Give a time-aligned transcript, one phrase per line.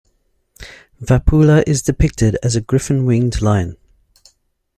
[0.99, 3.77] Vapula is depicted as a griffin-winged lion.